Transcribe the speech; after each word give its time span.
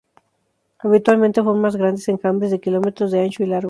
Habitualmente 0.79 1.43
forma 1.43 1.69
grandes 1.69 2.09
enjambres 2.09 2.49
de 2.49 2.59
kilómetros 2.59 3.11
de 3.11 3.19
ancho 3.21 3.43
y 3.43 3.45
largo. 3.45 3.59